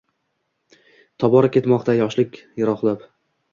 Tobora 1.25 1.53
ketmoqda 1.57 1.97
yoshlik 1.99 2.43
yirokdab 2.63 3.07